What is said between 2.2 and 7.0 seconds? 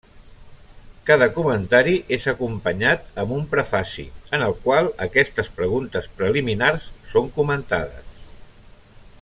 acompanyat amb un prefaci, en el qual, aquestes preguntes preliminars